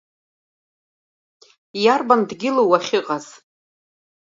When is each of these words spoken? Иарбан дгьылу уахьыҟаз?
Иарбан 1.83 2.21
дгьылу 2.29 2.65
уахьыҟаз? 2.71 3.25